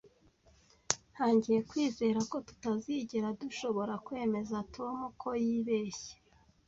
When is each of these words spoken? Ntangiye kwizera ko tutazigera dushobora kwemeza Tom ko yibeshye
Ntangiye 1.13 1.59
kwizera 1.69 2.19
ko 2.31 2.37
tutazigera 2.47 3.27
dushobora 3.41 3.93
kwemeza 4.05 4.57
Tom 4.75 4.97
ko 5.21 5.29
yibeshye 5.43 6.13